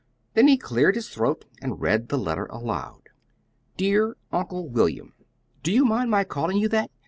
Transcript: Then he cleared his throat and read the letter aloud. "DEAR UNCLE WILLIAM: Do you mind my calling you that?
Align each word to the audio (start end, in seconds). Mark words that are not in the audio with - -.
Then 0.33 0.47
he 0.47 0.57
cleared 0.57 0.95
his 0.95 1.09
throat 1.09 1.45
and 1.61 1.79
read 1.79 2.09
the 2.09 2.17
letter 2.17 2.47
aloud. 2.47 3.03
"DEAR 3.77 4.17
UNCLE 4.31 4.67
WILLIAM: 4.69 5.13
Do 5.61 5.71
you 5.71 5.85
mind 5.85 6.09
my 6.09 6.23
calling 6.23 6.57
you 6.57 6.67
that? 6.69 6.89